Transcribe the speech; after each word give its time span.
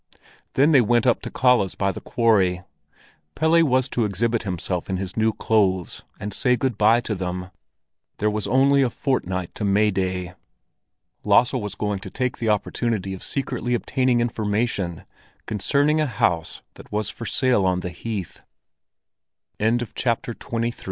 Then 0.55 0.71
they 0.71 0.81
went 0.81 1.05
up 1.05 1.21
to 1.21 1.29
Kalle's 1.29 1.75
by 1.75 1.91
the 1.91 2.01
quarry. 2.01 2.63
Pelle 3.35 3.63
was 3.63 3.87
to 3.89 4.03
exhibit 4.03 4.41
himself 4.41 4.89
in 4.89 4.97
his 4.97 5.15
new 5.15 5.31
clothes, 5.31 6.01
and 6.19 6.33
say 6.33 6.55
good 6.55 6.75
bye 6.75 7.01
to 7.01 7.13
them; 7.13 7.51
there 8.17 8.27
was 8.31 8.47
only 8.47 8.81
a 8.81 8.89
fortnight 8.89 9.53
to 9.53 9.63
May 9.63 9.91
Day. 9.91 10.33
Lasse 11.23 11.53
was 11.53 11.75
going 11.75 11.99
to 11.99 12.09
take 12.09 12.39
the 12.39 12.49
opportunity 12.49 13.13
of 13.13 13.23
secretly 13.23 13.75
obtaining 13.75 14.21
information 14.21 15.03
concerning 15.45 16.01
a 16.01 16.07
house 16.07 16.63
that 16.73 16.91
was 16.91 17.11
for 17.11 17.27
sale 17.27 17.67
on 17.67 17.81
the 17.81 17.89
heath. 17.91 18.41
XXIV 19.59 19.93
They 19.99 20.01
still 20.01 20.59
tal 20.59 20.71